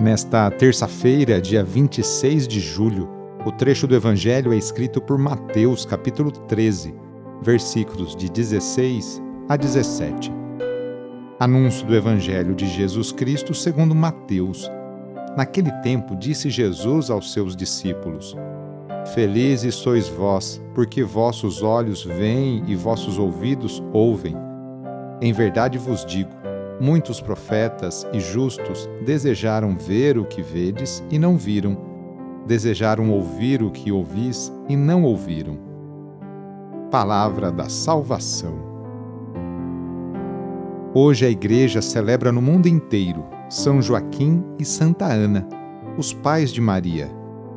[0.00, 3.08] Nesta terça-feira, dia 26 de julho,
[3.46, 6.92] o trecho do Evangelho é escrito por Mateus, capítulo 13,
[7.40, 10.32] versículos de 16 a 17.
[11.38, 14.68] Anúncio do Evangelho de Jesus Cristo segundo Mateus.
[15.36, 18.36] Naquele tempo, disse Jesus aos seus discípulos:
[19.14, 24.34] Felizes sois vós, porque vossos olhos veem e vossos ouvidos ouvem.
[25.20, 26.43] Em verdade vos digo,
[26.84, 31.78] Muitos profetas e justos desejaram ver o que vedes e não viram,
[32.46, 35.56] desejaram ouvir o que ouvis e não ouviram.
[36.90, 38.52] Palavra da Salvação.
[40.92, 45.48] Hoje a Igreja celebra no mundo inteiro São Joaquim e Santa Ana,
[45.96, 47.10] os pais de Maria,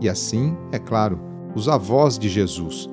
[0.00, 1.20] e assim, é claro,
[1.54, 2.90] os avós de Jesus.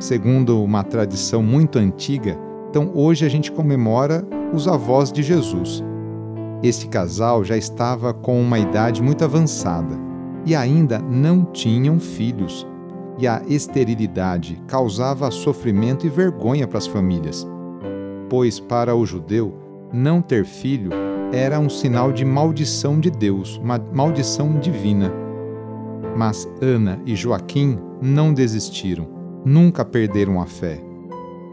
[0.00, 2.36] Segundo uma tradição muito antiga,
[2.68, 5.82] então hoje a gente comemora os avós de Jesus.
[6.62, 9.98] Este casal já estava com uma idade muito avançada
[10.46, 12.66] e ainda não tinham filhos,
[13.18, 17.46] e a esterilidade causava sofrimento e vergonha para as famílias,
[18.28, 19.54] pois para o judeu
[19.92, 20.90] não ter filho
[21.32, 25.12] era um sinal de maldição de Deus, uma maldição divina.
[26.16, 29.08] Mas Ana e Joaquim não desistiram,
[29.44, 30.80] nunca perderam a fé.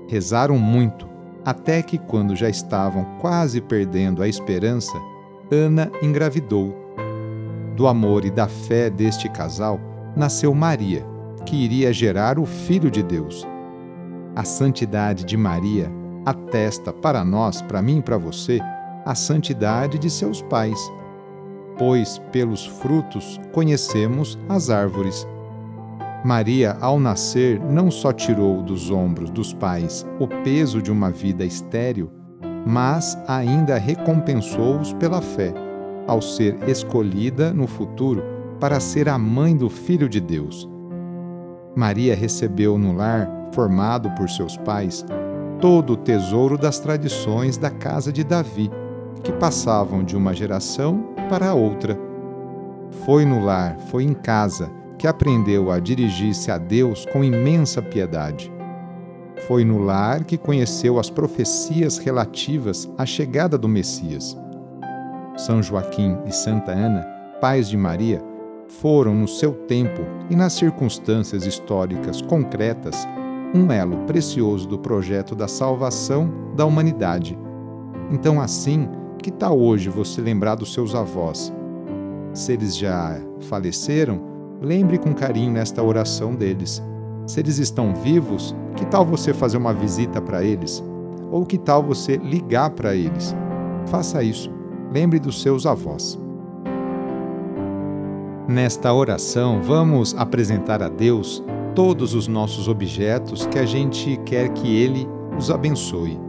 [0.07, 1.10] Rezaram muito
[1.45, 4.93] até que, quando já estavam quase perdendo a esperança,
[5.51, 6.75] Ana engravidou.
[7.75, 9.79] Do amor e da fé deste casal
[10.15, 11.05] nasceu Maria,
[11.45, 13.47] que iria gerar o Filho de Deus.
[14.35, 15.91] A santidade de Maria
[16.25, 18.59] atesta para nós, para mim e para você,
[19.05, 20.79] a santidade de seus pais.
[21.77, 25.27] Pois pelos frutos conhecemos as árvores.
[26.23, 31.43] Maria, ao nascer, não só tirou dos ombros dos pais o peso de uma vida
[31.43, 32.11] estéril,
[32.65, 35.51] mas ainda recompensou-os pela fé,
[36.07, 38.23] ao ser escolhida no futuro
[38.59, 40.69] para ser a mãe do Filho de Deus.
[41.75, 45.03] Maria recebeu no lar, formado por seus pais,
[45.59, 48.69] todo o tesouro das tradições da casa de Davi,
[49.23, 51.97] que passavam de uma geração para outra.
[53.05, 54.69] Foi no lar, foi em casa,
[55.01, 58.53] que aprendeu a dirigir-se a Deus com imensa piedade.
[59.47, 64.37] Foi no lar que conheceu as profecias relativas à chegada do Messias.
[65.35, 67.01] São Joaquim e Santa Ana,
[67.41, 68.21] pais de Maria,
[68.67, 73.07] foram no seu tempo e nas circunstâncias históricas concretas
[73.55, 77.35] um elo precioso do projeto da salvação da humanidade.
[78.11, 78.87] Então, assim,
[79.17, 81.51] que tal hoje você lembrar dos seus avós?
[82.35, 84.29] Se eles já faleceram,
[84.61, 86.81] lembre com carinho nesta oração deles.
[87.25, 90.83] Se eles estão vivos, que tal você fazer uma visita para eles?
[91.31, 93.35] Ou que tal você ligar para eles?
[93.87, 94.51] Faça isso.
[94.93, 96.19] Lembre dos seus avós.
[98.47, 104.75] Nesta oração, vamos apresentar a Deus todos os nossos objetos que a gente quer que
[104.75, 105.07] Ele
[105.37, 106.19] os abençoe.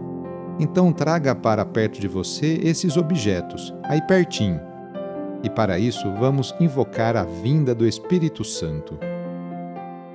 [0.59, 4.72] Então, traga para perto de você esses objetos, aí pertinho
[5.42, 8.97] e para isso vamos invocar a vinda do Espírito Santo.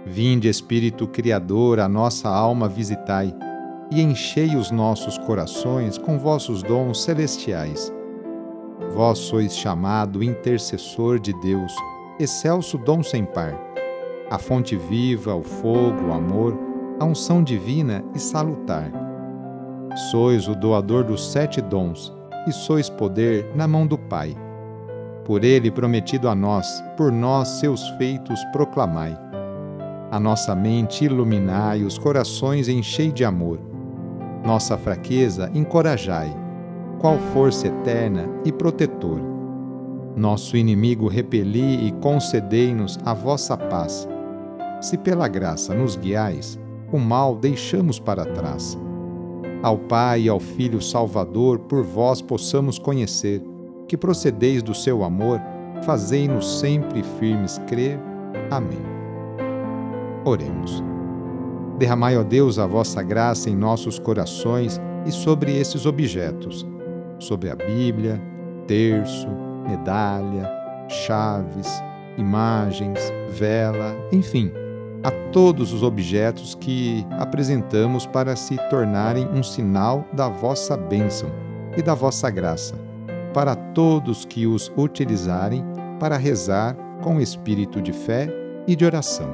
[0.06, 3.36] Vinde, Espírito Criador, a nossa alma visitai,
[3.92, 7.94] e enchei os nossos corações com vossos dons celestiais.
[8.94, 11.74] Vós sois chamado intercessor de Deus,
[12.20, 13.54] excelso dom sem par,
[14.30, 16.58] a fonte viva, o fogo, o amor,
[17.00, 18.92] a unção divina e salutar.
[20.12, 22.14] Sois o doador dos sete dons,
[22.48, 24.36] e sois poder na mão do Pai
[25.28, 29.14] por ele prometido a nós, por nós seus feitos proclamai.
[30.10, 33.60] A nossa mente iluminai, os corações enchei de amor.
[34.46, 36.34] Nossa fraqueza encorajai,
[37.00, 39.20] qual força eterna e protetor.
[40.16, 44.08] Nosso inimigo repeli e concedei-nos a vossa paz.
[44.80, 46.58] Se pela graça nos guiais,
[46.90, 48.80] o mal deixamos para trás.
[49.62, 53.44] Ao Pai e ao Filho Salvador, por vós possamos conhecer,
[53.88, 55.42] que procedeis do seu amor,
[55.84, 58.00] fazei-nos sempre firmes crer.
[58.52, 58.82] Amém.
[60.26, 60.84] Oremos.
[61.78, 66.66] Derramai, ó Deus, a vossa graça em nossos corações e sobre esses objetos,
[67.20, 68.22] sobre a Bíblia,
[68.66, 69.28] terço,
[69.68, 70.50] medalha,
[70.90, 71.68] chaves,
[72.18, 73.00] imagens,
[73.30, 74.52] vela, enfim,
[75.04, 81.30] a todos os objetos que apresentamos para se tornarem um sinal da vossa bênção
[81.78, 82.76] e da vossa graça,
[83.38, 85.64] para todos que os utilizarem
[86.00, 88.28] para rezar com espírito de fé
[88.66, 89.30] e de oração.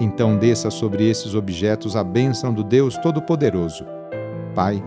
[0.00, 3.86] Então desça sobre esses objetos a bênção do Deus Todo-Poderoso,
[4.56, 4.82] Pai,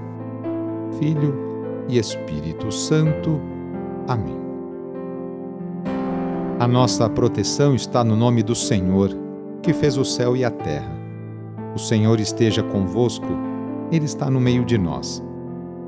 [1.00, 1.34] Filho
[1.88, 3.40] e Espírito Santo.
[4.06, 4.38] Amém.
[6.60, 9.12] A nossa proteção está no nome do Senhor,
[9.62, 10.92] que fez o céu e a terra.
[11.74, 13.30] O Senhor esteja convosco,
[13.90, 15.24] Ele está no meio de nós.